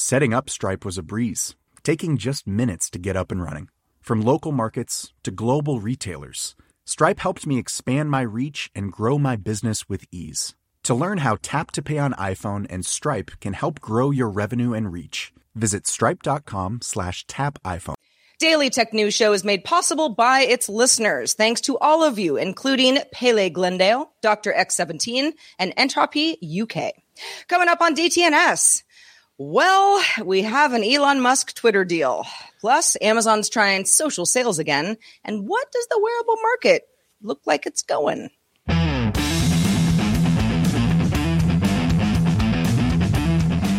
[0.00, 3.68] Setting up Stripe was a breeze, taking just minutes to get up and running.
[4.00, 6.56] From local markets to global retailers,
[6.86, 10.54] Stripe helped me expand my reach and grow my business with ease.
[10.84, 14.72] To learn how Tap to Pay on iPhone and Stripe can help grow your revenue
[14.72, 17.96] and reach, visit stripe.com slash tap iPhone.
[18.38, 22.38] Daily Tech News Show is made possible by its listeners, thanks to all of you,
[22.38, 24.54] including Pele Glendale, Dr.
[24.54, 26.94] X17, and Entropy UK.
[27.48, 28.82] Coming up on DTNS.
[29.42, 32.26] Well, we have an Elon Musk Twitter deal.
[32.60, 34.98] Plus, Amazon's trying social sales again.
[35.24, 36.82] And what does the wearable market
[37.22, 38.28] look like it's going?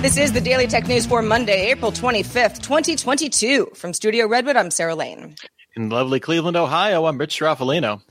[0.02, 3.74] This is the Daily Tech News for Monday, April 25th, 2022.
[3.76, 5.36] From Studio Redwood, I'm Sarah Lane.
[5.76, 8.02] In lovely Cleveland, Ohio, I'm Rich Stroffolino.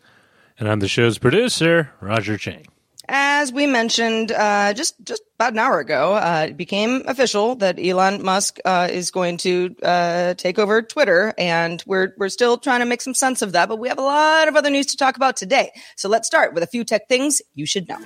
[0.56, 2.69] And I'm the show's producer, Roger Chang.
[3.12, 7.76] As we mentioned uh, just just about an hour ago, uh, it became official that
[7.84, 12.78] Elon Musk uh, is going to uh, take over Twitter, and we're we're still trying
[12.78, 13.68] to make some sense of that.
[13.68, 15.72] But we have a lot of other news to talk about today.
[15.96, 17.98] So let's start with a few tech things you should know.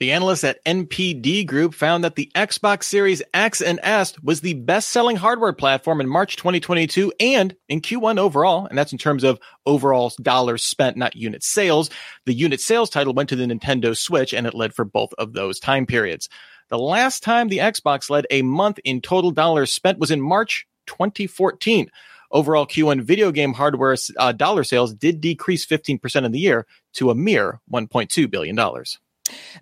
[0.00, 4.54] The analysts at NPD Group found that the Xbox Series X and S was the
[4.54, 8.64] best selling hardware platform in March 2022 and in Q1 overall.
[8.64, 11.90] And that's in terms of overall dollars spent, not unit sales.
[12.24, 15.34] The unit sales title went to the Nintendo Switch and it led for both of
[15.34, 16.30] those time periods.
[16.70, 20.66] The last time the Xbox led a month in total dollars spent was in March
[20.86, 21.90] 2014.
[22.30, 27.10] Overall, Q1 video game hardware uh, dollar sales did decrease 15% in the year to
[27.10, 28.56] a mere $1.2 billion.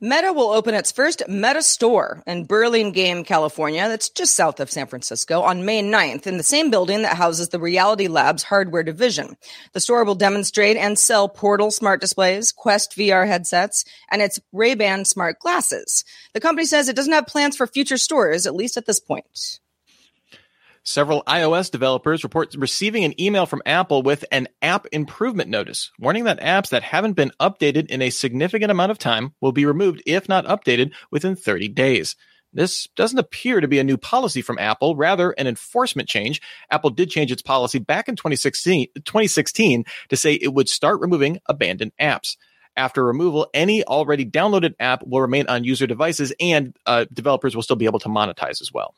[0.00, 4.86] Meta will open its first Meta store in Burlingame, California, that's just south of San
[4.86, 9.36] Francisco, on May 9th in the same building that houses the Reality Labs hardware division.
[9.72, 15.04] The store will demonstrate and sell Portal smart displays, Quest VR headsets, and its Ray-Ban
[15.04, 16.04] smart glasses.
[16.34, 19.60] The company says it doesn't have plans for future stores, at least at this point.
[20.88, 26.24] Several iOS developers report receiving an email from Apple with an app improvement notice, warning
[26.24, 30.02] that apps that haven't been updated in a significant amount of time will be removed
[30.06, 32.16] if not updated within 30 days.
[32.54, 36.40] This doesn't appear to be a new policy from Apple, rather an enforcement change.
[36.70, 41.38] Apple did change its policy back in 2016, 2016 to say it would start removing
[41.44, 42.38] abandoned apps.
[42.78, 47.62] After removal, any already downloaded app will remain on user devices and uh, developers will
[47.62, 48.94] still be able to monetize as well.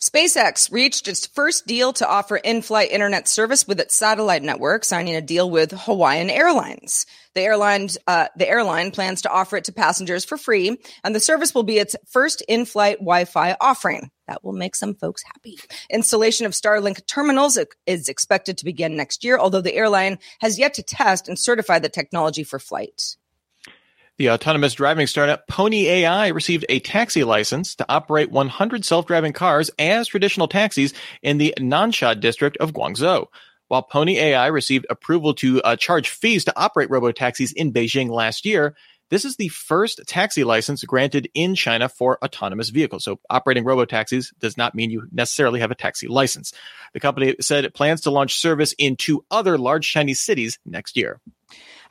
[0.00, 5.16] SpaceX reached its first deal to offer in-flight internet service with its satellite network, signing
[5.16, 7.06] a deal with Hawaiian Airlines.
[7.34, 11.20] The airline, uh, the airline plans to offer it to passengers for free, and the
[11.20, 14.10] service will be its first in-flight Wi-Fi offering.
[14.28, 15.58] That will make some folks happy.
[15.90, 20.74] Installation of Starlink terminals is expected to begin next year, although the airline has yet
[20.74, 23.16] to test and certify the technology for flight.
[24.18, 29.70] The autonomous driving startup Pony AI received a taxi license to operate 100 self-driving cars
[29.78, 33.26] as traditional taxis in the Nansha district of Guangzhou.
[33.68, 38.46] While Pony AI received approval to uh, charge fees to operate robo-taxis in Beijing last
[38.46, 38.74] year,
[39.10, 43.04] this is the first taxi license granted in China for autonomous vehicles.
[43.04, 46.54] So operating robotaxis does not mean you necessarily have a taxi license.
[46.94, 50.96] The company said it plans to launch service in two other large Chinese cities next
[50.96, 51.20] year.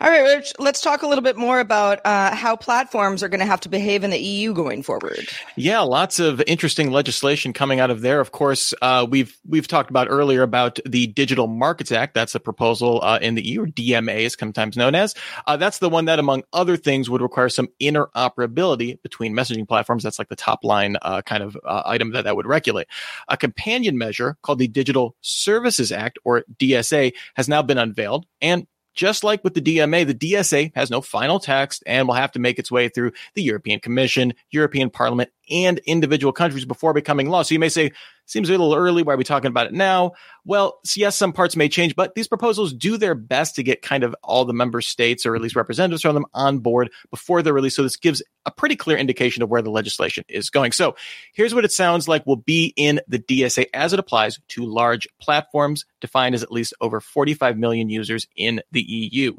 [0.02, 3.40] All right, Rich, let's talk a little bit more about uh, how platforms are going
[3.40, 5.30] to have to behave in the EU going forward.
[5.56, 8.20] Yeah, lots of interesting legislation coming out of there.
[8.20, 12.14] Of course, uh, we've we've talked about earlier about the Digital Markets Act.
[12.14, 15.16] That's a proposal uh, in the EU, or DMA is sometimes known as.
[15.48, 20.04] Uh, that's the one that, among other things, would require some interoperability between messaging platforms.
[20.04, 22.88] That's like the top line uh, kind of uh, item that that would regulate.
[23.30, 28.68] A companion measure called the Digital Services Act, or DSA, has now been unveiled and
[28.96, 32.40] just like with the DMA, the DSA has no final text and will have to
[32.40, 37.44] make its way through the European Commission, European Parliament, and individual countries before becoming law.
[37.44, 37.92] So you may say,
[38.26, 39.04] seems a little early.
[39.04, 40.14] Why are we talking about it now?
[40.44, 44.04] Well, yes, some parts may change, but these proposals do their best to get kind
[44.04, 47.54] of all the member states or at least representatives from them on board before they're
[47.54, 47.76] released.
[47.76, 50.72] So this gives a pretty clear indication of where the legislation is going.
[50.72, 50.96] So
[51.34, 55.08] here's what it sounds like will be in the DSA as it applies to large
[55.20, 59.36] platforms defined as at least over 45 million users in the EU.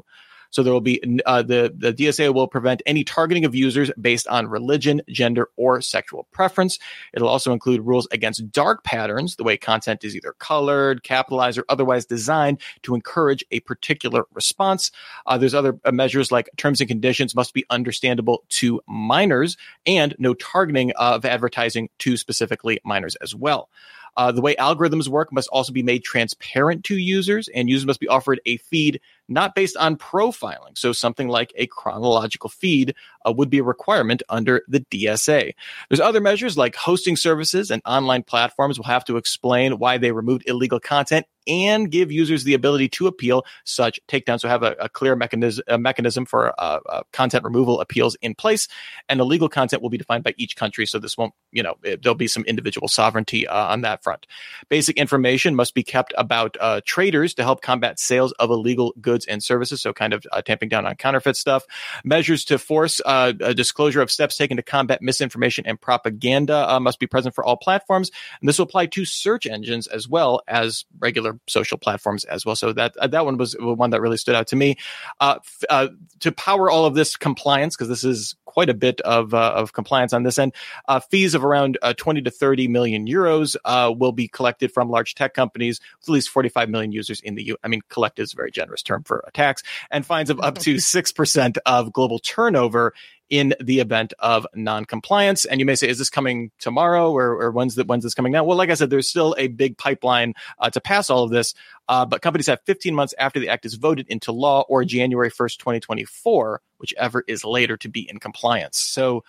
[0.49, 4.27] So there will be uh, the the DSA will prevent any targeting of users based
[4.27, 6.79] on religion, gender, or sexual preference.
[7.13, 11.65] It'll also include rules against dark patterns, the way content is either colored, capitalized, or
[11.69, 14.91] otherwise designed to encourage a particular response.
[15.25, 20.15] Uh, there's other uh, measures like terms and conditions must be understandable to minors, and
[20.19, 23.69] no targeting of advertising to specifically minors as well.
[24.17, 27.99] Uh, the way algorithms work must also be made transparent to users, and users must
[27.99, 30.77] be offered a feed not based on profiling.
[30.77, 32.95] So something like a chronological feed
[33.27, 35.53] uh, would be a requirement under the DSA.
[35.89, 40.11] There's other measures like hosting services and online platforms will have to explain why they
[40.11, 44.41] removed illegal content and give users the ability to appeal such takedowns.
[44.41, 48.35] So have a, a clear mechanism, a mechanism for uh, uh, content removal appeals in
[48.35, 48.67] place,
[49.07, 50.85] and illegal content will be defined by each country.
[50.85, 54.27] So this won't, you know, it, there'll be some individual sovereignty uh, on that front.
[54.69, 59.16] Basic information must be kept about uh, traders to help combat sales of illegal goods
[59.25, 59.81] and services.
[59.81, 61.65] So kind of uh, tamping down on counterfeit stuff.
[62.03, 66.99] Measures to force uh, a disclosure of steps taken to combat misinformation and propaganda must
[66.99, 70.85] be present for all platforms, and this will apply to search engines as well as
[70.99, 72.55] regular social platforms as well.
[72.55, 74.77] So that uh, that one was one that really stood out to me.
[75.19, 75.87] Uh, uh,
[76.19, 79.71] to power all of this compliance, because this is quite a bit of uh, of
[79.73, 80.51] compliance on this end,
[80.87, 83.55] uh, fees of around uh, 20 to 30 million euros
[83.99, 87.43] will be collected from large tech companies with at least 45 million users in the
[87.43, 87.57] U.
[87.63, 89.61] I mean, collect is a very generous term for a tax,
[89.91, 92.95] and fines of up to six percent of global turnover
[93.29, 95.45] in the event of non-compliance.
[95.45, 98.31] And you may say, is this coming tomorrow or, or when's, the, when's this coming
[98.31, 98.43] now?
[98.43, 101.53] Well, like I said, there's still a big pipeline uh, to pass all of this.
[101.89, 105.31] Uh, but companies have 15 months after the act is voted into law or January
[105.31, 108.79] 1st, 2024, whichever is later to be in compliance.
[108.79, 109.23] So,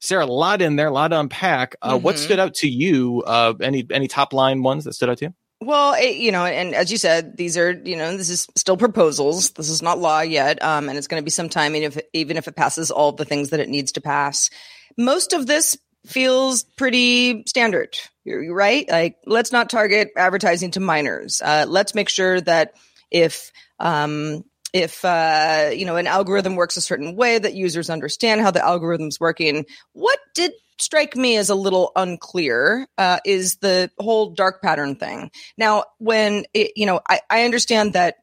[0.00, 1.76] Sarah, a lot in there, a lot to unpack.
[1.82, 2.04] Uh, mm-hmm.
[2.04, 3.22] What stood out to you?
[3.26, 5.34] Uh, any any top line ones that stood out to you?
[5.62, 8.78] Well, it, you know, and as you said, these are, you know, this is still
[8.78, 9.50] proposals.
[9.50, 12.02] This is not law yet, um, and it's going to be some time, even if
[12.14, 14.48] even if it passes all the things that it needs to pass.
[14.96, 15.76] Most of this
[16.06, 18.88] feels pretty standard, You're right?
[18.88, 21.42] Like, let's not target advertising to minors.
[21.42, 22.74] Uh, let's make sure that
[23.10, 28.40] if um, if uh, you know an algorithm works a certain way, that users understand
[28.40, 29.66] how the algorithm's working.
[29.92, 35.30] What did strike me as a little unclear uh, is the whole dark pattern thing.
[35.58, 38.16] Now, when it, you know, I, I understand that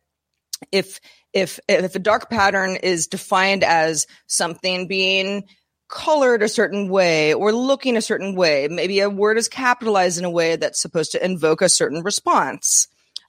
[0.72, 1.00] if
[1.34, 5.44] if if a dark pattern is defined as something being
[5.90, 10.26] colored a certain way or looking a certain way, maybe a word is capitalized in
[10.26, 12.88] a way that's supposed to invoke a certain response.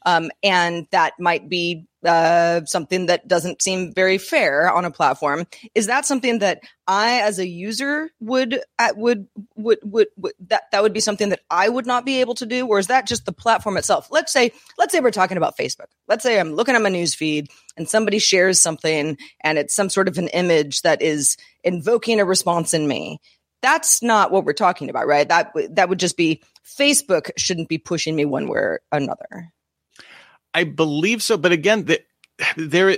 [0.09, 5.47] Um, and that might be uh, something that doesn't seem very fair on a platform.
[5.75, 10.63] Is that something that I, as a user, would uh, would, would would would that
[10.73, 13.07] that would be something that I would not be able to do, or is that
[13.07, 14.09] just the platform itself?
[14.11, 15.89] Let's say let's say we're talking about Facebook.
[16.07, 19.91] Let's say I'm looking at my news feed and somebody shares something, and it's some
[19.91, 23.21] sort of an image that is invoking a response in me.
[23.61, 25.29] That's not what we're talking about, right?
[25.29, 29.53] That that would just be Facebook shouldn't be pushing me one way or another.
[30.55, 32.02] I believe so, but again, the,
[32.57, 32.97] there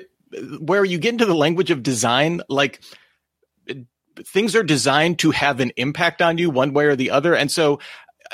[0.61, 2.81] where you get into the language of design, like
[4.25, 7.51] things are designed to have an impact on you one way or the other, and
[7.51, 7.81] so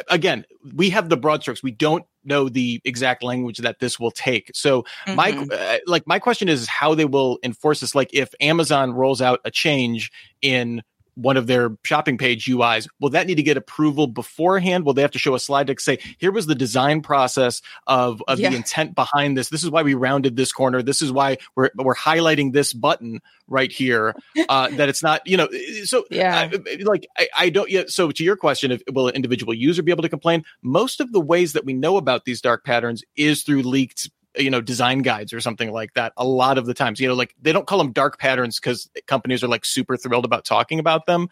[0.08, 0.44] again,
[0.74, 1.62] we have the broad strokes.
[1.62, 4.50] We don't know the exact language that this will take.
[4.54, 5.14] So mm-hmm.
[5.14, 7.94] my uh, like my question is how they will enforce this.
[7.94, 10.10] Like if Amazon rolls out a change
[10.42, 10.82] in
[11.16, 14.84] one of their shopping page UIs, will that need to get approval beforehand?
[14.84, 18.22] Will they have to show a slide deck say, here was the design process of,
[18.28, 18.50] of yeah.
[18.50, 19.48] the intent behind this.
[19.48, 20.82] This is why we rounded this corner.
[20.82, 24.14] This is why we're, we're highlighting this button right here.
[24.48, 25.48] Uh, that it's not, you know,
[25.84, 27.90] so yeah, I, like I, I don't yet.
[27.90, 30.44] So to your question, if will an individual user be able to complain?
[30.62, 34.50] Most of the ways that we know about these dark patterns is through leaked you
[34.50, 37.00] know design guides or something like that a lot of the times.
[37.00, 40.24] You know like they don't call them dark patterns because companies are like super thrilled
[40.24, 41.28] about talking about them.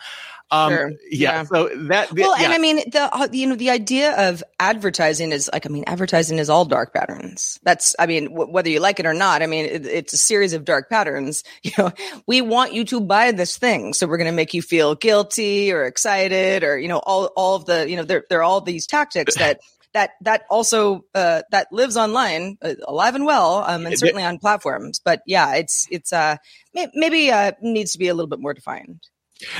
[0.51, 0.91] Um sure.
[1.11, 2.45] yeah, yeah, so that well yeah.
[2.45, 5.85] and i mean the uh, you know the idea of advertising is like i mean
[5.87, 7.59] advertising is all dark patterns.
[7.63, 10.19] That's i mean w- whether you like it or not i mean it, it's a
[10.19, 11.45] series of dark patterns.
[11.65, 11.93] You know
[12.27, 15.73] we want you to buy this thing so we're going to make you feel guilty
[15.73, 18.61] or excited or you know all all of the you know there there are all
[18.61, 19.61] these tactics that
[19.95, 24.39] that that also uh, that lives online, uh, alive and well, um, and certainly on
[24.39, 25.01] platforms.
[25.03, 26.37] But yeah, it's it's uh,
[26.75, 29.01] maybe uh, needs to be a little bit more defined.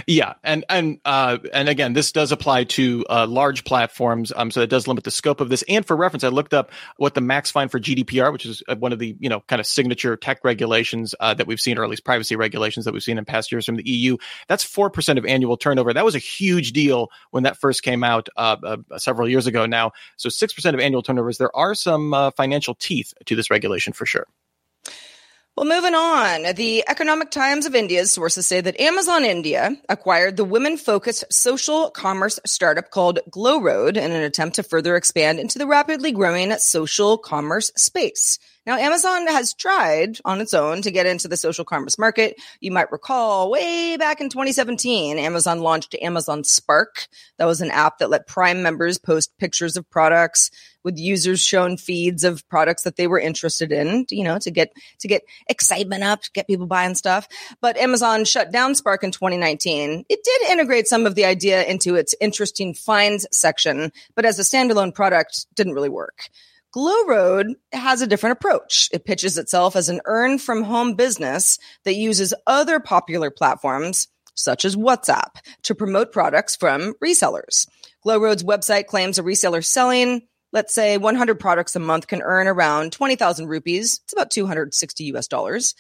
[0.07, 4.61] Yeah, and and uh, and again, this does apply to uh, large platforms, um, so
[4.61, 5.63] it does limit the scope of this.
[5.69, 8.77] And for reference, I looked up what the max fine for GDPR, which is uh,
[8.77, 11.85] one of the you know kind of signature tech regulations uh, that we've seen, or
[11.85, 14.17] at least privacy regulations that we've seen in past years from the EU.
[14.49, 15.93] That's four percent of annual turnover.
[15.93, 19.67] That was a huge deal when that first came out uh, uh, several years ago.
[19.67, 21.39] Now, so six percent of annual turnovers.
[21.39, 24.27] There are some financial teeth to this regulation for sure.
[25.57, 26.55] Well, moving on.
[26.57, 31.91] The Economic Times of India's sources say that Amazon India acquired the women focused social
[31.91, 37.17] commerce startup called GlowRoad in an attempt to further expand into the rapidly growing social
[37.19, 38.41] commerce space.
[38.67, 42.35] Now, Amazon has tried on its own to get into the social commerce market.
[42.59, 47.07] You might recall way back in 2017, Amazon launched Amazon Spark.
[47.39, 50.51] That was an app that let Prime members post pictures of products
[50.85, 54.73] with users shown feeds of products that they were interested in, you know, to get
[55.01, 57.27] to get excitement up, get people buying stuff.
[57.61, 60.05] But Amazon shut down Spark in 2019.
[60.09, 64.43] It did integrate some of the idea into its interesting finds section, but as a
[64.43, 66.29] standalone product, didn't really work.
[66.75, 68.89] GlowRoad has a different approach.
[68.93, 74.65] It pitches itself as an earn from home business that uses other popular platforms, such
[74.65, 77.69] as WhatsApp, to promote products from resellers.
[78.05, 82.93] GlowRoad's website claims a reseller selling, let's say 100 products a month can earn around
[82.93, 84.01] 20,000 rupees.
[84.05, 85.75] It's about 260 US dollars.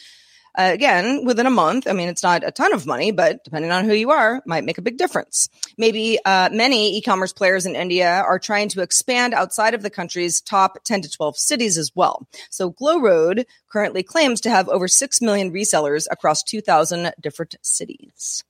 [0.57, 3.73] Uh, again, within a month, I mean, it's not a ton of money, but depending
[3.73, 5.49] on who you are, might make a big difference.
[5.77, 10.41] Maybe uh, many e-commerce players in India are trying to expand outside of the country's
[10.41, 12.29] top 10 to 12 cities as well.
[12.51, 18.45] So GlowRoad currently claims to have over 6 million resellers across 2,000 different cities.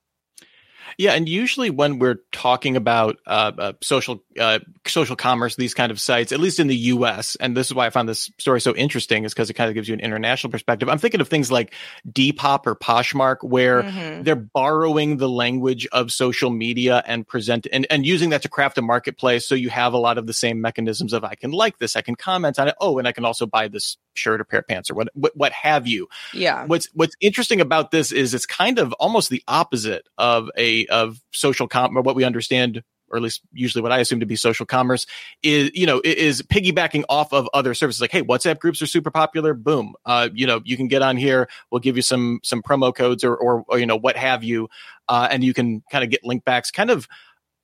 [0.98, 5.90] Yeah, and usually when we're talking about uh, uh, social uh, social commerce, these kind
[5.90, 8.60] of sites, at least in the U.S., and this is why I found this story
[8.60, 10.88] so interesting, is because it kind of gives you an international perspective.
[10.88, 11.74] I'm thinking of things like
[12.08, 14.22] Depop or Poshmark, where mm-hmm.
[14.22, 18.78] they're borrowing the language of social media and present and, and using that to craft
[18.78, 19.46] a marketplace.
[19.46, 22.02] So you have a lot of the same mechanisms of I can like this, I
[22.02, 24.68] can comment on it, oh, and I can also buy this shirt or pair of
[24.68, 26.08] pants or what what, what have you.
[26.32, 26.66] Yeah.
[26.66, 31.20] What's what's interesting about this is it's kind of almost the opposite of a of
[31.32, 34.34] social com or what we understand or at least usually what I assume to be
[34.34, 35.06] social commerce
[35.42, 38.00] is, you know, is piggybacking off of other services.
[38.00, 39.54] Like, hey, WhatsApp groups are super popular.
[39.54, 39.94] Boom.
[40.04, 41.48] Uh, you know, you can get on here.
[41.70, 44.68] We'll give you some, some promo codes or, or, or you know, what have you.
[45.08, 47.06] Uh, and you can kind of get link backs kind of,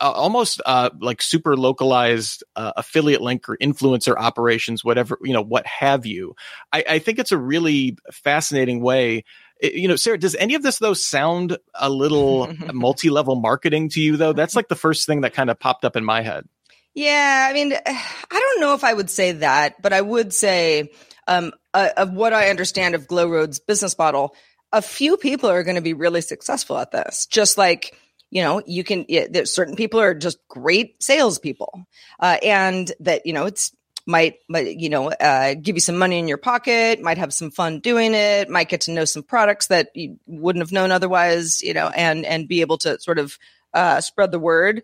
[0.00, 5.42] uh, almost uh, like super localized uh, affiliate link or influencer operations, whatever you know,
[5.42, 6.34] what have you.
[6.72, 9.24] I, I think it's a really fascinating way.
[9.60, 14.00] It, you know, Sarah, does any of this though sound a little multi-level marketing to
[14.00, 14.16] you?
[14.16, 16.48] Though that's like the first thing that kind of popped up in my head.
[16.94, 20.90] Yeah, I mean, I don't know if I would say that, but I would say
[21.28, 24.34] um, uh, of what I understand of GlowRoad's business model,
[24.72, 27.26] a few people are going to be really successful at this.
[27.26, 27.96] Just like
[28.30, 31.84] you know, you can, yeah, there's certain people are just great salespeople.
[32.18, 33.72] Uh, and that, you know, it's,
[34.10, 37.50] might, might you know, uh, give you some money in your pocket, might have some
[37.50, 41.62] fun doing it, might get to know some products that you wouldn't have known otherwise,
[41.62, 43.38] you know, and, and be able to sort of,
[43.72, 44.82] uh, spread the word.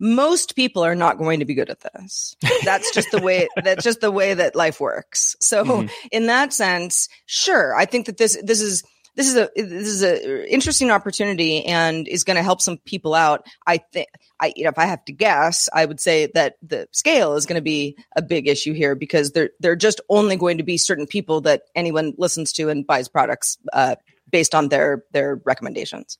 [0.00, 2.34] Most people are not going to be good at this.
[2.64, 5.36] That's just the way, that's just the way that life works.
[5.38, 5.86] So mm-hmm.
[6.10, 8.82] in that sense, sure, I think that this, this is,
[9.14, 13.14] this is a this is a interesting opportunity and is going to help some people
[13.14, 13.46] out.
[13.66, 14.08] I think
[14.40, 17.46] I you know if I have to guess, I would say that the scale is
[17.46, 20.78] going to be a big issue here because they're they're just only going to be
[20.78, 23.96] certain people that anyone listens to and buys products uh,
[24.30, 26.18] based on their their recommendations.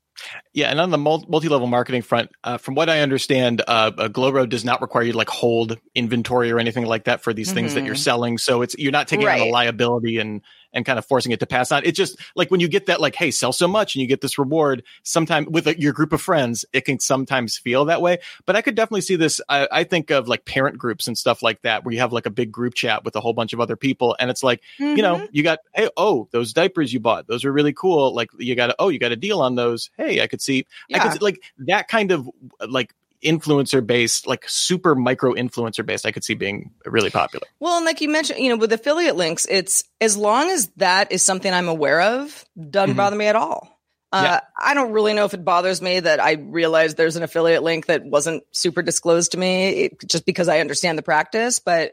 [0.52, 4.64] Yeah, and on the multi-level marketing front, uh, from what I understand, uh, GlowRoad does
[4.64, 7.56] not require you to like hold inventory or anything like that for these mm-hmm.
[7.56, 8.02] things that you're mm-hmm.
[8.02, 8.38] selling.
[8.38, 9.40] So it's you're not taking right.
[9.40, 11.84] on a liability and and kind of forcing it to pass on.
[11.84, 14.20] It's just like when you get that, like, hey, sell so much and you get
[14.20, 14.82] this reward.
[15.02, 18.18] Sometime with a, your group of friends, it can sometimes feel that way.
[18.46, 19.40] But I could definitely see this.
[19.48, 22.26] I, I, think of like parent groups and stuff like that, where you have like
[22.26, 24.96] a big group chat with a whole bunch of other people, and it's like, mm-hmm.
[24.96, 25.26] you know, mm-hmm.
[25.32, 28.14] you got, hey, oh, those diapers you bought, those are really cool.
[28.14, 29.90] Like you got, oh, you got a deal on those.
[29.96, 31.04] Hey, I could see, yeah.
[31.04, 32.28] I could like that kind of
[32.68, 37.46] like influencer based, like super micro influencer based, I could see being really popular.
[37.60, 41.12] Well, and like you mentioned, you know, with affiliate links, it's as long as that
[41.12, 42.96] is something I'm aware of, doesn't mm-hmm.
[42.96, 43.78] bother me at all.
[44.10, 44.40] Uh, yeah.
[44.58, 47.86] I don't really know if it bothers me that I realized there's an affiliate link
[47.86, 51.60] that wasn't super disclosed to me it, just because I understand the practice.
[51.60, 51.92] But,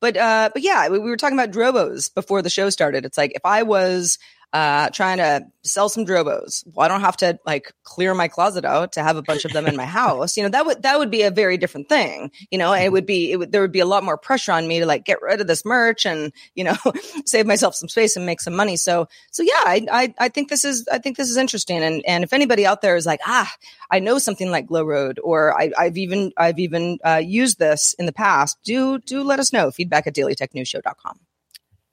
[0.00, 3.04] but, uh, but yeah, we, we were talking about Drobos before the show started.
[3.04, 4.18] It's like if I was
[4.56, 6.64] uh, trying to sell some Drobos.
[6.72, 9.52] Well, I don't have to like clear my closet out to have a bunch of
[9.52, 10.34] them in my house.
[10.34, 12.30] You know, that would, that would be a very different thing.
[12.50, 14.66] You know, it would be, it would, there would be a lot more pressure on
[14.66, 16.76] me to like get rid of this merch and, you know,
[17.26, 18.78] save myself some space and make some money.
[18.78, 21.82] So, so yeah, I, I, I think this is, I think this is interesting.
[21.82, 23.54] And, and if anybody out there is like, ah,
[23.90, 28.06] I know something like GlowRoad or I, have even, I've even uh, used this in
[28.06, 29.70] the past, do, do let us know.
[29.70, 31.20] Feedback at dailytechnewsshow.com.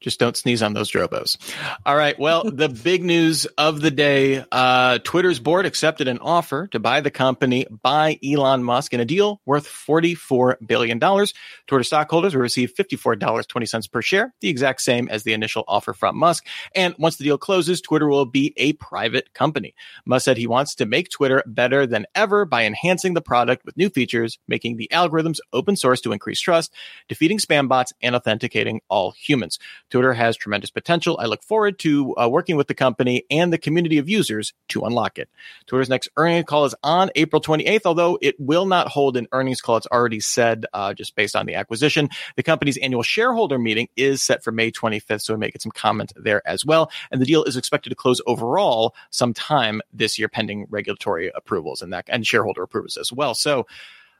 [0.03, 1.37] Just don't sneeze on those Drobos.
[1.85, 2.19] All right.
[2.19, 6.99] Well, the big news of the day uh, Twitter's board accepted an offer to buy
[7.01, 10.99] the company by Elon Musk in a deal worth $44 billion.
[10.99, 16.17] Twitter stockholders will receive $54.20 per share, the exact same as the initial offer from
[16.17, 16.45] Musk.
[16.75, 19.73] And once the deal closes, Twitter will be a private company.
[20.05, 23.77] Musk said he wants to make Twitter better than ever by enhancing the product with
[23.77, 26.73] new features, making the algorithms open source to increase trust,
[27.07, 29.59] defeating spam bots, and authenticating all humans.
[29.93, 31.17] Twitter has tremendous potential.
[31.19, 34.81] I look forward to uh, working with the company and the community of users to
[34.81, 35.29] unlock it.
[35.67, 39.61] Twitter's next earnings call is on April 28th, although it will not hold an earnings
[39.61, 39.77] call.
[39.77, 42.09] It's already said, uh, just based on the acquisition.
[42.37, 45.71] The company's annual shareholder meeting is set for May 25th, so we may get some
[45.71, 46.89] comment there as well.
[47.11, 51.93] And the deal is expected to close overall sometime this year, pending regulatory approvals and
[51.93, 53.35] that and shareholder approvals as well.
[53.35, 53.67] So,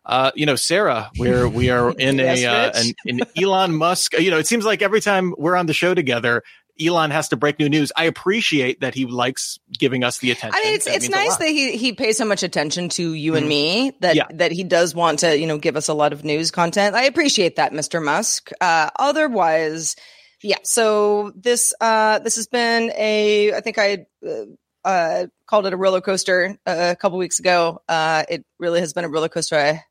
[0.06, 4.14] uh, you know, Sarah, where we are in yes, a uh, an, an Elon Musk.
[4.20, 6.44] You know, it seems like every time we're on the show together,
[6.82, 7.92] Elon has to break new news.
[7.96, 10.60] I appreciate that he likes giving us the attention.
[10.60, 13.32] I mean, it's that it's nice that he he pays so much attention to you
[13.32, 13.38] mm-hmm.
[13.38, 14.28] and me that yeah.
[14.32, 16.96] that he does want to you know give us a lot of news content.
[16.96, 18.04] I appreciate that, Mr.
[18.04, 18.52] Musk.
[18.60, 19.96] Uh, otherwise,
[20.42, 20.58] yeah.
[20.64, 24.06] So this uh this has been a I think I.
[24.26, 24.46] Uh,
[24.86, 27.82] uh, called it a roller coaster uh, a couple weeks ago.
[27.88, 29.56] Uh, it really has been a roller coaster.
[29.56, 29.82] I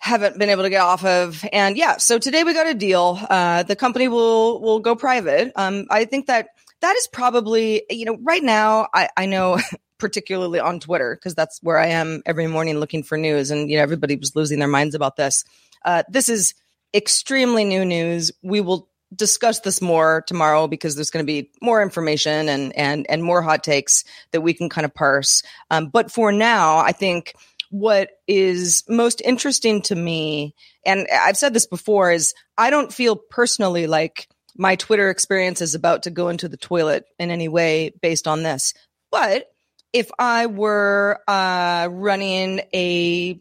[0.00, 1.44] haven't been able to get off of.
[1.52, 3.18] And yeah, so today we got a deal.
[3.28, 5.52] Uh, the company will will go private.
[5.54, 6.48] Um, I think that
[6.80, 8.88] that is probably you know right now.
[8.92, 9.60] I I know.
[10.00, 13.50] particularly on Twitter, because that's where I am every morning looking for news.
[13.50, 15.44] And, you know, everybody was losing their minds about this.
[15.84, 16.54] Uh, this is
[16.94, 18.32] extremely new news.
[18.42, 23.06] We will discuss this more tomorrow because there's going to be more information and, and,
[23.10, 25.42] and more hot takes that we can kind of parse.
[25.70, 27.34] Um, but for now, I think
[27.70, 33.16] what is most interesting to me, and I've said this before, is I don't feel
[33.16, 37.92] personally like my Twitter experience is about to go into the toilet in any way
[38.02, 38.74] based on this.
[39.10, 39.46] But
[39.92, 43.40] if I were uh, running a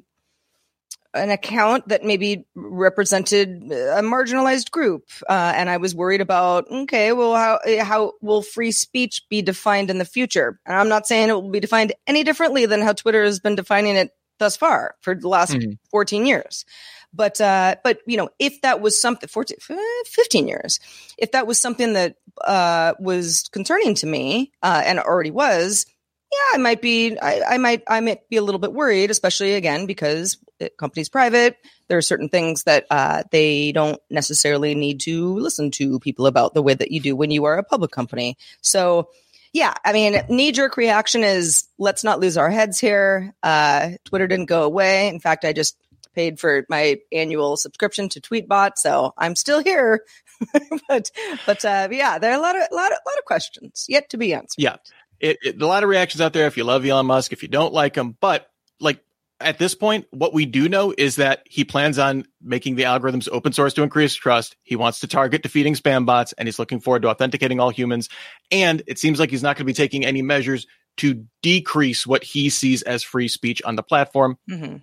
[1.14, 7.12] an account that maybe represented a marginalized group, uh, and I was worried about, okay,
[7.14, 10.60] well, how how will free speech be defined in the future?
[10.66, 13.56] And I'm not saying it will be defined any differently than how Twitter has been
[13.56, 15.74] defining it thus far for the last mm-hmm.
[15.92, 16.66] 14 years.
[17.14, 19.58] But, uh, but, you know, if that was something, 14,
[20.06, 20.80] 15 years,
[21.18, 25.88] if that was something that, uh, was concerning to me, uh, and already was,
[26.32, 29.56] yeah, I might be, I, I might, I might be a little bit worried, especially
[29.56, 31.58] again, because the company's private.
[31.88, 36.54] There are certain things that, uh, they don't necessarily need to listen to people about
[36.54, 38.38] the way that you do when you are a public company.
[38.62, 39.10] So,
[39.54, 43.34] yeah, I mean, knee jerk reaction is let's not lose our heads here.
[43.42, 45.08] Uh, Twitter didn't go away.
[45.08, 45.76] In fact, I just
[46.14, 50.04] paid for my annual subscription to Tweetbot, so I'm still here.
[50.88, 51.10] but
[51.46, 54.18] but uh, yeah, there are a lot of lot of, lot of questions yet to
[54.18, 54.62] be answered.
[54.62, 54.76] Yeah,
[55.20, 56.48] it, it, a lot of reactions out there.
[56.48, 59.04] If you love Elon Musk, if you don't like him, but like
[59.40, 63.30] at this point, what we do know is that he plans on making the algorithms
[63.32, 64.56] open source to increase trust.
[64.64, 68.10] He wants to target defeating spam bots and he's looking forward to authenticating all humans.
[68.52, 72.24] And it seems like he's not going to be taking any measures to decrease what
[72.24, 74.38] he sees as free speech on the platform.
[74.50, 74.78] Mm-hmm.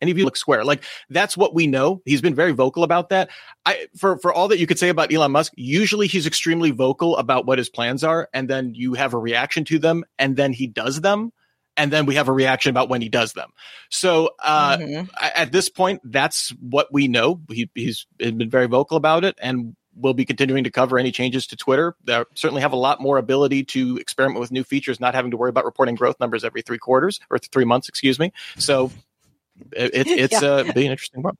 [0.00, 0.64] Any of you look square.
[0.64, 2.02] Like that's what we know.
[2.04, 3.30] He's been very vocal about that.
[3.66, 7.16] I for for all that you could say about Elon Musk, usually he's extremely vocal
[7.16, 10.52] about what his plans are, and then you have a reaction to them, and then
[10.52, 11.32] he does them
[11.76, 13.50] and then we have a reaction about when he does them.
[13.88, 15.06] So uh, mm-hmm.
[15.18, 17.40] at this point, that's what we know.
[17.50, 21.46] He, he's been very vocal about it, and we'll be continuing to cover any changes
[21.48, 21.96] to Twitter.
[22.04, 25.36] They certainly have a lot more ability to experiment with new features, not having to
[25.36, 28.32] worry about reporting growth numbers every three quarters or three months, excuse me.
[28.58, 28.90] So
[29.72, 30.48] it, it's yeah.
[30.48, 31.36] uh, be an interesting one.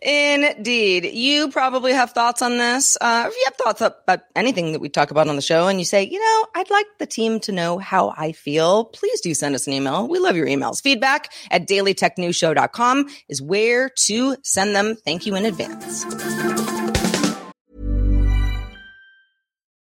[0.00, 1.06] Indeed.
[1.06, 2.96] You probably have thoughts on this.
[3.00, 5.78] Uh, if you have thoughts about anything that we talk about on the show and
[5.78, 9.34] you say, you know, I'd like the team to know how I feel, please do
[9.34, 10.06] send us an email.
[10.06, 10.82] We love your emails.
[10.82, 14.96] Feedback at dailytechnewsshow.com is where to send them.
[14.96, 16.04] Thank you in advance.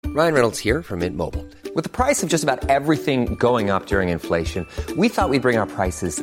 [0.06, 1.44] Ryan Reynolds here from Mint Mobile.
[1.74, 4.64] With the price of just about everything going up during inflation,
[4.96, 6.22] we thought we'd bring our prices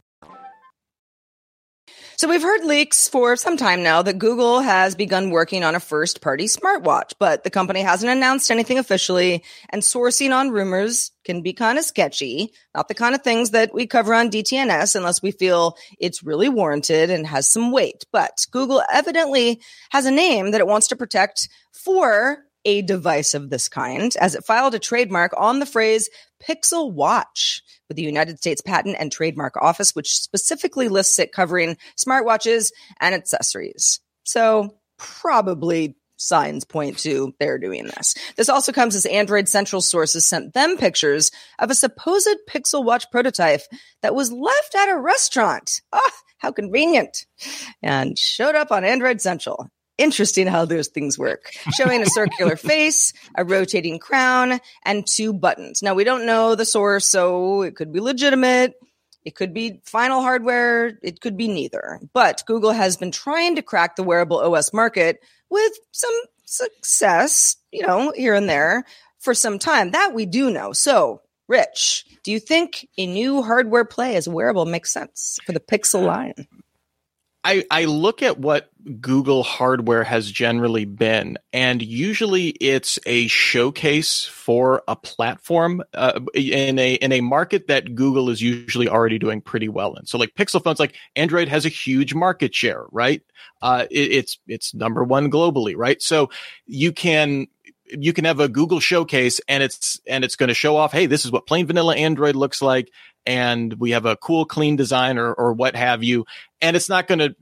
[2.21, 5.79] So we've heard leaks for some time now that Google has begun working on a
[5.79, 11.41] first party smartwatch, but the company hasn't announced anything officially and sourcing on rumors can
[11.41, 12.53] be kind of sketchy.
[12.75, 16.47] Not the kind of things that we cover on DTNS unless we feel it's really
[16.47, 18.05] warranted and has some weight.
[18.11, 23.49] But Google evidently has a name that it wants to protect for a device of
[23.49, 26.07] this kind as it filed a trademark on the phrase
[26.47, 31.77] Pixel Watch with the United States Patent and Trademark Office, which specifically lists it covering
[31.97, 33.99] smartwatches and accessories.
[34.23, 38.15] So probably signs point to they're doing this.
[38.35, 43.09] This also comes as Android Central sources sent them pictures of a supposed Pixel Watch
[43.11, 43.61] prototype
[44.01, 45.81] that was left at a restaurant.
[45.91, 47.25] Ah, how convenient.
[47.81, 51.51] And showed up on Android Central interesting how those things work.
[51.73, 55.81] Showing a circular face, a rotating crown, and two buttons.
[55.81, 58.75] Now, we don't know the source, so it could be legitimate.
[59.23, 60.97] It could be final hardware.
[61.03, 61.99] It could be neither.
[62.13, 66.13] But Google has been trying to crack the wearable OS market with some
[66.45, 68.83] success, you know, here and there
[69.19, 69.91] for some time.
[69.91, 70.73] That we do know.
[70.73, 75.51] So, Rich, do you think a new hardware play as a wearable makes sense for
[75.51, 76.47] the Pixel line?
[77.43, 84.25] I, I look at what Google hardware has generally been, and usually it's a showcase
[84.25, 89.41] for a platform uh, in a in a market that Google is usually already doing
[89.41, 90.05] pretty well in.
[90.05, 93.23] So, like Pixel phones, like Android has a huge market share, right?
[93.61, 96.01] Uh, it, it's it's number one globally, right?
[96.01, 96.29] So
[96.67, 97.47] you can
[97.85, 101.05] you can have a Google showcase and it's and it's going to show off, hey,
[101.07, 102.91] this is what plain vanilla Android looks like
[103.25, 106.25] and we have a cool clean design or or what have you
[106.61, 107.35] and it's not going to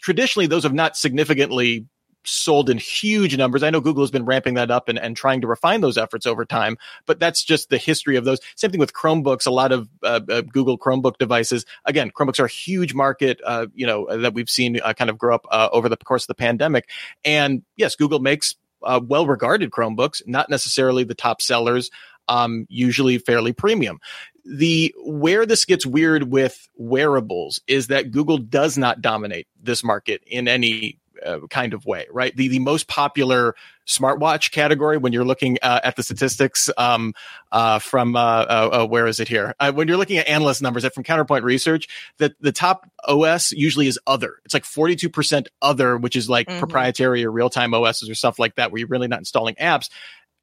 [0.00, 1.86] traditionally those have not significantly
[2.24, 3.62] sold in huge numbers.
[3.62, 6.26] I know Google has been ramping that up and, and trying to refine those efforts
[6.26, 8.38] over time, but that's just the history of those.
[8.56, 9.46] Same thing with Chromebooks.
[9.46, 11.66] A lot of uh, uh, Google Chromebook devices.
[11.84, 15.18] Again, Chromebooks are a huge market, uh, you know, that we've seen uh, kind of
[15.18, 16.88] grow up uh, over the course of the pandemic.
[17.24, 21.90] And yes, Google makes uh, well regarded Chromebooks, not necessarily the top sellers.
[22.28, 23.98] Um, usually fairly premium
[24.44, 30.22] the where this gets weird with wearables is that Google does not dominate this market
[30.26, 32.34] in any uh, kind of way, right?
[32.34, 33.54] The the most popular
[33.86, 37.14] smartwatch category when you're looking uh, at the statistics um,
[37.50, 39.54] uh, from uh, uh, uh, where is it here?
[39.74, 43.98] when you're looking at analyst numbers from Counterpoint Research, that the top OS usually is
[44.06, 44.36] other.
[44.44, 46.58] It's like 42% other, which is like mm-hmm.
[46.58, 49.88] proprietary or real time OSs or stuff like that, where you're really not installing apps.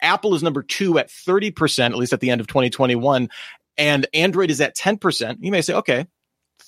[0.01, 3.29] Apple is number two at 30%, at least at the end of 2021
[3.79, 6.05] and Android is at 10%, you may say, okay,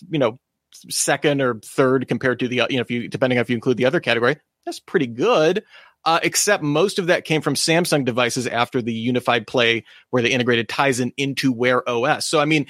[0.10, 0.40] you know,
[0.90, 3.78] second or third compared to the, you know, if you, depending on if you include
[3.78, 5.64] the other category, that's pretty good.
[6.04, 10.32] Uh, except most of that came from Samsung devices after the unified play where they
[10.32, 12.26] integrated Tizen into Wear OS.
[12.26, 12.66] So, I mean,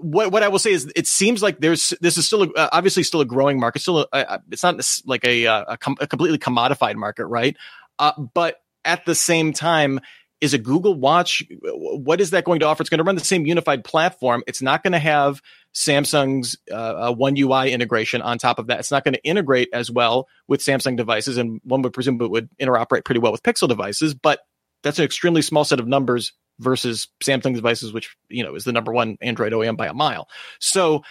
[0.00, 2.68] what what I will say is, it seems like there's this is still a, uh,
[2.72, 3.82] obviously still a growing market.
[3.82, 7.54] Still, a, it's not like a a, com- a completely commodified market, right?
[7.98, 10.00] Uh, but at the same time,
[10.42, 11.44] is a Google Watch.
[11.62, 12.82] What is that going to offer?
[12.82, 14.42] It's going to run the same unified platform.
[14.48, 15.40] It's not going to have
[15.72, 16.74] Samsung's uh,
[17.10, 18.80] uh, One UI integration on top of that.
[18.80, 22.28] It's not going to integrate as well with Samsung devices, and one would presume it
[22.28, 24.14] would interoperate pretty well with Pixel devices.
[24.14, 24.40] But
[24.82, 28.72] that's an extremely small set of numbers versus Samsung devices, which you know is the
[28.72, 30.28] number one Android OEM by a mile.
[30.58, 31.04] So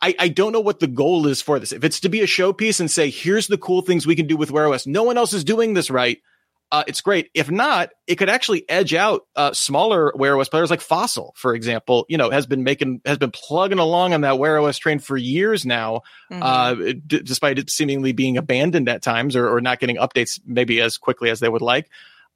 [0.00, 1.72] I, I don't know what the goal is for this.
[1.72, 4.36] If it's to be a showpiece and say, here's the cool things we can do
[4.36, 6.18] with Wear OS, no one else is doing this right.
[6.72, 7.30] Uh, it's great.
[7.34, 11.54] If not, it could actually edge out uh, smaller Wear OS players like Fossil, for
[11.54, 12.06] example.
[12.08, 15.16] You know, has been making has been plugging along on that Wear OS train for
[15.16, 16.42] years now, mm-hmm.
[16.42, 20.80] uh, d- despite it seemingly being abandoned at times or, or, not getting updates maybe
[20.80, 21.90] as quickly as they would like.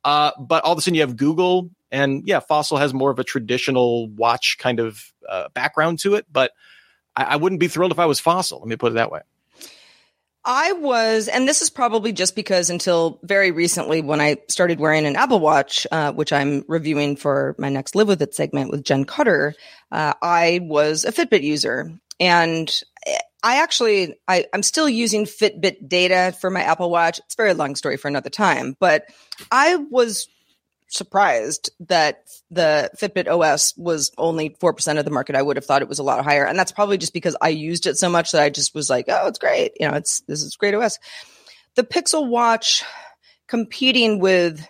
[0.04, 3.20] Uh, but all of a sudden, you have Google, and yeah, Fossil has more of
[3.20, 6.50] a traditional watch kind of uh, background to it, but
[7.14, 8.58] I, I wouldn't be thrilled if I was fossil.
[8.58, 9.20] Let me put it that way.
[10.44, 15.06] I was, and this is probably just because until very recently, when I started wearing
[15.06, 18.84] an Apple Watch, uh, which I'm reviewing for my next Live With It segment with
[18.84, 19.54] Jen Cutter,
[19.90, 21.92] uh, I was a Fitbit user.
[22.20, 22.70] And
[23.42, 27.18] I actually, I, I'm still using Fitbit data for my Apple Watch.
[27.18, 29.06] It's a very long story for another time, but
[29.50, 30.28] I was
[30.96, 35.36] surprised that the Fitbit OS was only 4% of the market.
[35.36, 36.46] I would have thought it was a lot higher.
[36.46, 39.06] And that's probably just because I used it so much that I just was like,
[39.08, 39.72] oh, it's great.
[39.78, 40.98] You know, it's, this is great OS.
[41.76, 42.84] The Pixel Watch
[43.48, 44.66] competing with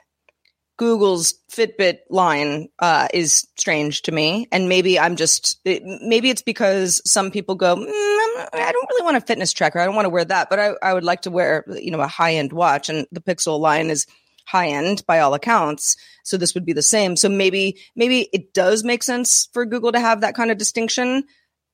[0.77, 7.01] Google's Fitbit line uh, is strange to me, and maybe I'm just maybe it's because
[7.09, 9.79] some people go, mm, I don't really want a fitness tracker.
[9.79, 12.01] I don't want to wear that, but I, I would like to wear you know
[12.01, 14.07] a high end watch, and the Pixel line is
[14.45, 15.97] high end by all accounts.
[16.23, 17.17] So this would be the same.
[17.17, 21.25] So maybe, maybe it does make sense for Google to have that kind of distinction.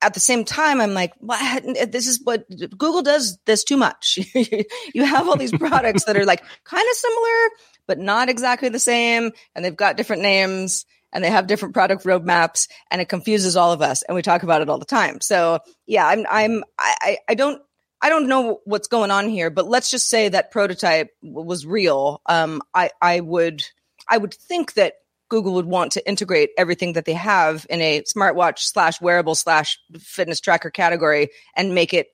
[0.02, 1.62] At the same time, I'm like, what?
[1.92, 4.18] This is what Google does this too much.
[4.94, 7.50] you have all these products that are like kind of similar,
[7.86, 9.32] but not exactly the same.
[9.54, 13.72] And they've got different names and they have different product roadmaps and it confuses all
[13.72, 14.02] of us.
[14.02, 15.20] And we talk about it all the time.
[15.20, 17.60] So yeah, I'm, I'm, I, I don't
[18.02, 22.22] I don't know what's going on here, but let's just say that prototype was real.
[22.26, 23.62] Um, I, I would,
[24.08, 24.94] I would think that
[25.28, 29.78] Google would want to integrate everything that they have in a smartwatch slash wearable slash
[29.98, 32.08] fitness tracker category and make it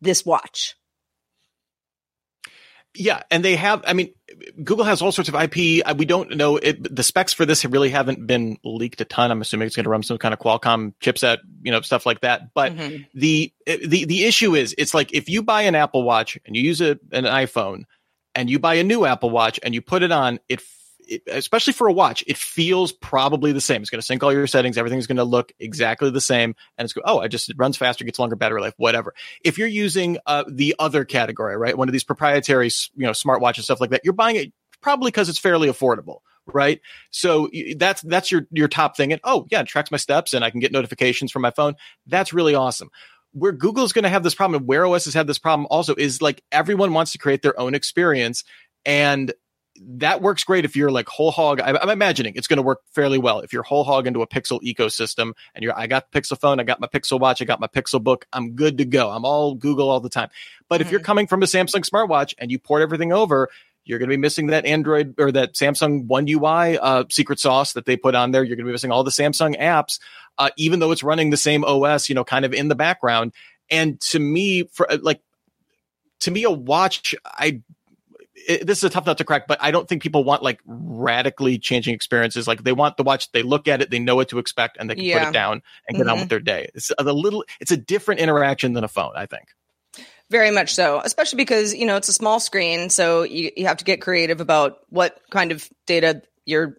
[0.00, 0.76] this watch.
[2.94, 3.82] Yeah, and they have.
[3.86, 4.12] I mean,
[4.62, 5.82] Google has all sorts of IP.
[5.96, 9.30] We don't know it, the specs for this really haven't been leaked a ton.
[9.30, 12.20] I'm assuming it's going to run some kind of Qualcomm chipset, you know, stuff like
[12.20, 12.52] that.
[12.52, 13.04] But mm-hmm.
[13.14, 16.62] the the the issue is, it's like if you buy an Apple Watch and you
[16.62, 17.84] use a, an iPhone,
[18.34, 20.60] and you buy a new Apple Watch and you put it on, it
[21.12, 23.82] it, especially for a watch, it feels probably the same.
[23.82, 24.78] It's going to sync all your settings.
[24.78, 26.54] Everything's going to look exactly the same.
[26.78, 29.14] And it's go, oh, I just, it runs faster, gets longer battery life, whatever.
[29.44, 31.76] If you're using uh, the other category, right?
[31.76, 35.28] One of these proprietary, you know, smartwatches, stuff like that, you're buying it probably because
[35.28, 36.18] it's fairly affordable.
[36.46, 36.80] Right.
[37.12, 39.12] So that's, that's your, your top thing.
[39.12, 41.76] And oh, yeah, it tracks my steps and I can get notifications from my phone.
[42.06, 42.90] That's really awesome
[43.34, 45.94] where Google's going to have this problem, and Wear OS has had this problem also,
[45.94, 48.44] is like everyone wants to create their own experience.
[48.84, 49.32] And
[49.80, 51.60] that works great if you're like whole hog.
[51.60, 54.26] I, am imagining it's going to work fairly well if you're whole hog into a
[54.26, 55.76] Pixel ecosystem and you're.
[55.76, 58.26] I got the Pixel phone, I got my Pixel watch, I got my Pixel book.
[58.32, 59.10] I'm good to go.
[59.10, 60.28] I'm all Google all the time.
[60.68, 60.86] But mm-hmm.
[60.86, 61.06] if you're mm-hmm.
[61.06, 63.48] coming from a Samsung smartwatch and you port everything over,
[63.84, 67.72] you're going to be missing that Android or that Samsung One UI uh, secret sauce
[67.72, 68.44] that they put on there.
[68.44, 69.98] You're going to be missing all the Samsung apps,
[70.38, 73.32] uh, even though it's running the same OS, you know, kind of in the background.
[73.70, 75.20] And to me, for like
[76.20, 77.62] to me, a watch, I
[78.34, 80.60] it, this is a tough nut to crack, but I don't think people want like
[80.66, 82.48] radically changing experiences.
[82.48, 84.88] Like they want the watch, they look at it, they know what to expect, and
[84.88, 85.18] they can yeah.
[85.18, 86.12] put it down and get mm-hmm.
[86.12, 86.68] on with their day.
[86.74, 89.48] It's a little, it's a different interaction than a phone, I think.
[90.30, 93.76] Very much so, especially because you know it's a small screen, so you, you have
[93.78, 96.78] to get creative about what kind of data you're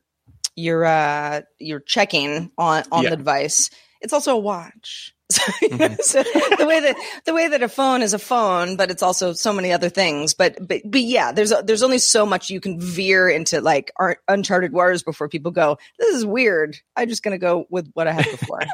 [0.55, 3.11] you're uh, you're checking on on yeah.
[3.11, 3.69] the device.
[4.01, 5.13] It's also a watch.
[5.39, 5.95] Mm-hmm.
[6.01, 6.23] so
[6.57, 9.53] the way that the way that a phone is a phone, but it's also so
[9.53, 10.33] many other things.
[10.33, 13.91] But but but yeah, there's there's only so much you can veer into like
[14.27, 15.77] uncharted waters before people go.
[15.99, 16.77] This is weird.
[16.95, 18.61] I'm just gonna go with what I had before.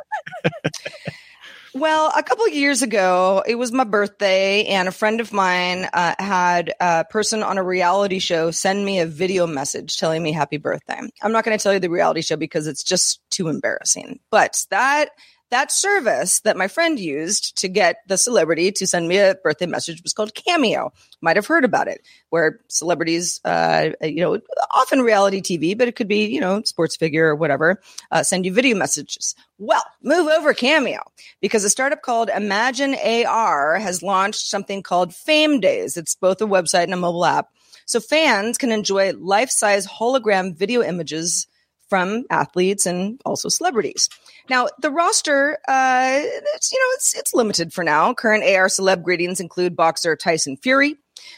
[1.73, 5.87] Well, a couple of years ago, it was my birthday, and a friend of mine
[5.93, 10.31] uh, had a person on a reality show send me a video message telling me
[10.31, 10.99] happy birthday.
[11.21, 14.19] I'm not going to tell you the reality show because it's just too embarrassing.
[14.31, 15.09] But that
[15.51, 19.65] that service that my friend used to get the celebrity to send me a birthday
[19.65, 20.93] message was called Cameo.
[21.21, 24.39] Might have heard about it, where celebrities, uh, you know,
[24.71, 27.81] often reality TV, but it could be, you know, sports figure or whatever,
[28.11, 29.35] uh, send you video messages.
[29.57, 31.01] Well, move over Cameo
[31.41, 35.97] because a startup called Imagine AR has launched something called Fame Days.
[35.97, 37.49] It's both a website and a mobile app
[37.89, 41.47] so fans can enjoy life-size hologram video images
[41.89, 44.09] from athletes and also celebrities.
[44.49, 46.19] Now, the roster, uh,
[46.55, 48.13] it's, you know, it's it's limited for now.
[48.13, 50.95] Current AR celeb greetings include boxer Tyson Fury,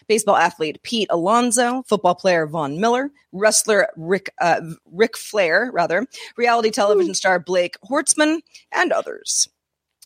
[0.07, 4.61] baseball athlete Pete Alonso, football player Von Miller, wrestler Rick uh,
[4.91, 6.05] Ric Flair, rather,
[6.37, 9.47] reality television star Blake Horstmann, and others.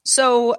[0.03, 0.55] So,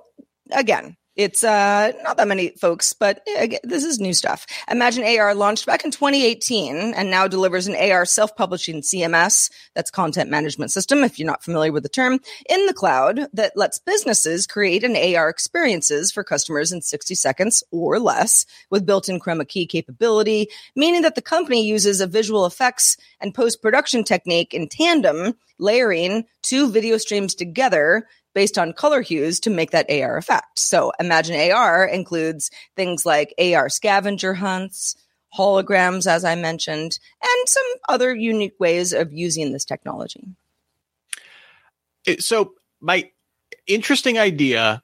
[0.51, 4.47] again, it's uh, not that many folks, but yeah, this is new stuff.
[4.71, 10.31] Imagine AR launched back in 2018 and now delivers an AR self-publishing CMS, that's content
[10.31, 14.47] management system, if you're not familiar with the term, in the cloud that lets businesses
[14.47, 19.67] create an AR experiences for customers in 60 seconds or less with built-in chroma key
[19.67, 26.27] capability, meaning that the company uses a visual effects and post-production technique in tandem, layering
[26.43, 30.59] two video streams together based on color hues to make that AR effect.
[30.59, 34.95] So Imagine AR includes things like AR scavenger hunts,
[35.37, 40.29] holograms, as I mentioned, and some other unique ways of using this technology.
[42.21, 43.11] So, my
[43.67, 44.83] interesting idea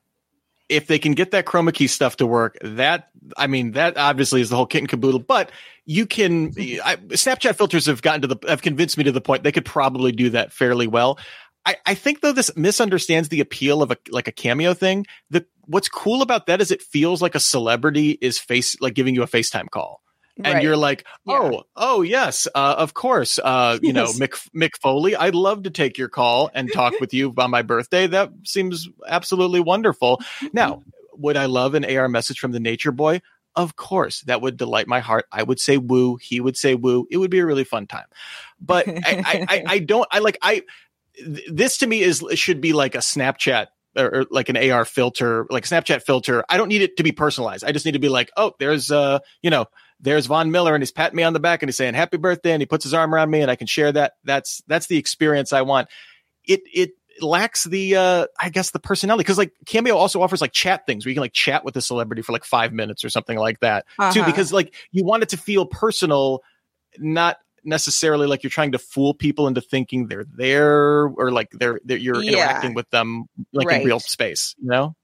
[0.70, 4.40] if they can get that chroma key stuff to work, that I mean, that obviously
[4.40, 5.20] is the whole kit and caboodle.
[5.20, 5.52] But
[5.84, 9.42] you can I, Snapchat filters have gotten to the have convinced me to the point
[9.42, 11.18] they could probably do that fairly well.
[11.64, 15.06] I, I think though this misunderstands the appeal of a like a cameo thing.
[15.30, 19.14] The what's cool about that is it feels like a celebrity is face like giving
[19.14, 20.00] you a FaceTime call.
[20.38, 20.62] And Right.
[20.62, 21.58] you're like, oh, Yeah.
[21.76, 23.38] oh yes, uh, of course.
[23.38, 27.12] Uh, you know, Mick Mick Foley, I'd love to take your call and talk with
[27.12, 28.06] you on my birthday.
[28.06, 30.20] That seems absolutely wonderful.
[30.52, 30.82] Now,
[31.14, 33.20] would I love an AR message from the Nature Boy?
[33.54, 35.26] Of course, that would delight my heart.
[35.30, 36.16] I would say woo.
[36.16, 37.06] He would say woo.
[37.10, 38.06] It would be a really fun time.
[38.58, 40.08] But I, I, I, I don't.
[40.10, 40.38] I like.
[40.40, 40.62] I
[41.16, 44.84] th- this to me is should be like a Snapchat or, or like an AR
[44.84, 46.44] filter, like Snapchat filter.
[46.48, 47.64] I don't need it to be personalized.
[47.64, 49.66] I just need to be like, oh, there's uh, you know,
[50.00, 52.52] there's Von Miller and he's patting me on the back and he's saying happy birthday
[52.52, 54.14] and he puts his arm around me and I can share that.
[54.24, 55.88] That's that's the experience I want.
[56.44, 60.52] It it lacks the uh I guess the personality because like Cameo also offers like
[60.52, 63.10] chat things where you can like chat with a celebrity for like five minutes or
[63.10, 64.24] something like that too Uh-huh.
[64.24, 66.42] because like you want it to feel personal,
[66.98, 71.80] not necessarily like you're trying to fool people into thinking they're there or like they're,
[71.84, 72.30] they're you're Yeah.
[72.30, 73.80] interacting with them like Right.
[73.80, 74.54] in real space.
[74.58, 74.96] You know,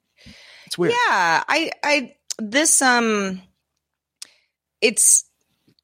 [0.66, 0.92] it's weird.
[0.92, 3.40] Yeah, I, I, this, um,
[4.81, 5.28] it's,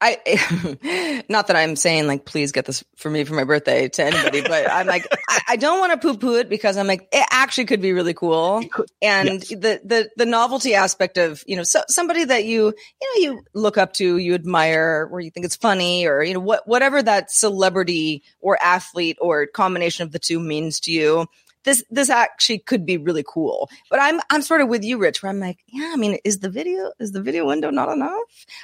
[0.01, 4.03] I, not that I'm saying like, please get this for me for my birthday to
[4.03, 7.07] anybody, but I'm like, I, I don't want to poo poo it because I'm like,
[7.11, 8.61] it actually could be really cool.
[9.01, 9.49] And yes.
[9.49, 13.43] the, the, the novelty aspect of, you know, so, somebody that you, you know, you
[13.53, 17.01] look up to, you admire, or you think it's funny, or, you know, what, whatever
[17.01, 21.25] that celebrity or athlete or combination of the two means to you
[21.65, 23.69] this this actually could be really cool.
[23.89, 26.39] But I'm I'm sort of with you, Rich, where I'm like, yeah, I mean, is
[26.39, 28.19] the video is the video window not enough?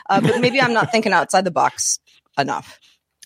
[0.09, 1.99] Uh, but maybe I'm not thinking outside the box
[2.37, 2.79] enough.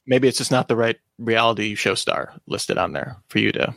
[0.08, 3.76] Maybe it's just not the right reality show star listed on there for you to.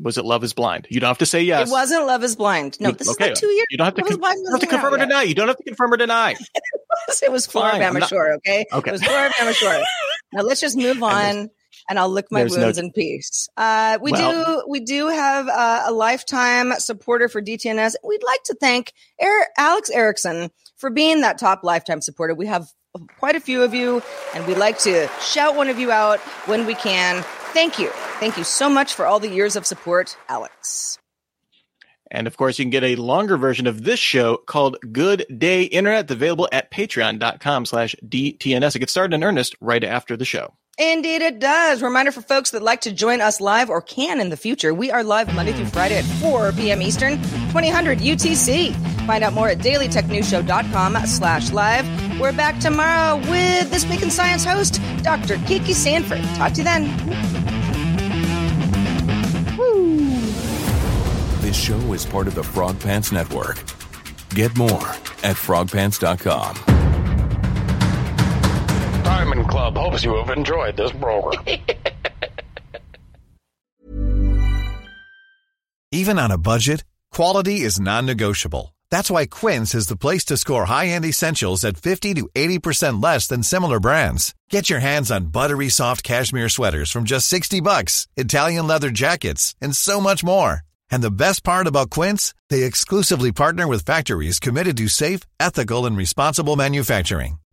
[0.00, 0.86] Was it Love Is Blind?
[0.90, 1.68] You don't have to say yes.
[1.68, 2.80] It wasn't Love Is Blind.
[2.80, 3.26] No, this okay.
[3.26, 3.66] is like two years.
[3.70, 5.08] You don't have to, con- don't have to confirm or yet.
[5.08, 5.22] deny.
[5.22, 6.34] You don't have to confirm or deny.
[7.22, 8.32] It was Florida Fine, I'm Bama not- Shore.
[8.34, 8.66] Okay.
[8.72, 8.88] Okay.
[8.90, 9.82] It was Floribama Shore.
[10.32, 11.48] Now let's just move on.
[11.88, 13.48] And I'll lick my there's no- wounds in peace.
[13.56, 17.94] Uh, we Well- do, we do have uh, a lifetime supporter for DTNS.
[18.04, 22.34] We'd like to thank er- Alex Erickson for being that top lifetime supporter.
[22.34, 22.66] We have
[23.18, 24.02] quite a few of you,
[24.34, 27.22] and we'd like to shout one of you out when we can.
[27.52, 27.88] Thank you.
[28.20, 30.98] Thank you so much for all the years of support, Alex.
[32.10, 35.64] And of course, you can get a longer version of this show called Good Day
[35.64, 38.76] Internet, available at patreon.com slash DTNS.
[38.76, 40.54] It gets started in earnest right after the show.
[40.80, 41.82] Indeed, it does.
[41.82, 44.72] Reminder for folks that like to join us live or can in the future.
[44.72, 46.80] We are live Monday through Friday at 4 p.m.
[46.82, 48.74] Eastern, 2000 UTC.
[49.04, 52.20] Find out more at dailytechnewsshow.com slash live.
[52.20, 55.38] We're back tomorrow with This Week in Science host, Dr.
[55.46, 56.22] Kiki Sanford.
[56.36, 56.84] Talk to you then.
[61.40, 63.56] This show is part of the Frog Pants Network.
[64.30, 64.88] Get more
[65.24, 66.54] at frogpants.com.
[69.08, 71.42] Diamond Club hopes you have enjoyed this program.
[75.90, 78.76] Even on a budget, quality is non-negotiable.
[78.90, 83.26] That's why Quince is the place to score high-end essentials at 50 to 80% less
[83.26, 84.34] than similar brands.
[84.50, 89.56] Get your hands on buttery soft cashmere sweaters from just 60 bucks, Italian leather jackets,
[89.62, 90.60] and so much more.
[90.90, 95.86] And the best part about Quince, they exclusively partner with factories committed to safe, ethical,
[95.86, 97.38] and responsible manufacturing.